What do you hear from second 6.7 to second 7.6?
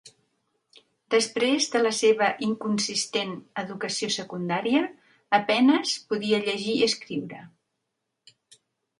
i escriure.